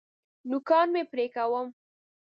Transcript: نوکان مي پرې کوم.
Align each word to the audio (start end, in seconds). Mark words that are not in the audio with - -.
نوکان 0.49 0.87
مي 0.93 1.03
پرې 1.11 1.25
کوم. 1.35 1.67